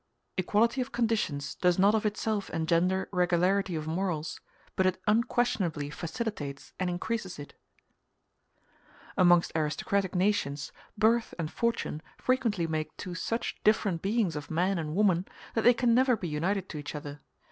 [0.35, 4.39] Equality of conditions does not of itself engender regularity of morals,
[4.75, 7.53] but it unquestionably facilitates and increases it.
[7.53, 13.13] *a [Footnote a: See Appendix T.] Amongst aristocratic nations birth and fortune frequently make two
[13.13, 16.95] such different beings of man and woman, that they can never be united to each
[16.95, 17.21] other.